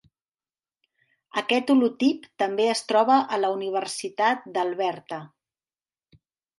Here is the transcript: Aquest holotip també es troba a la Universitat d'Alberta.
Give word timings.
Aquest 1.41 1.69
holotip 1.75 2.25
també 2.45 2.67
es 2.73 2.83
troba 2.95 3.21
a 3.37 3.41
la 3.45 3.55
Universitat 3.61 4.53
d'Alberta. 4.59 5.25